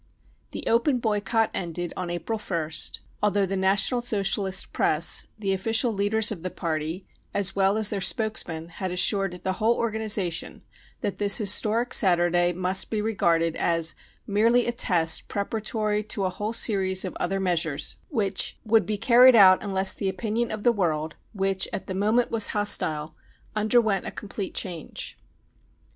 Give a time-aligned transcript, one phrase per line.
[0.49, 6.31] The open boycott ended on April 1st, although the National Socialist press, the official leaders
[6.31, 10.63] of the party, as well as their spokesmen, had assured the whole organisation
[11.01, 13.93] that this historic Saturday must be regarded as"
[14.25, 18.97] merely a test preparatory to a whole series of other measures, 99 which" would be
[18.97, 23.13] carried out unless the opinion of the world, which at the moment was hostile,
[23.55, 25.19] underwent a complete change."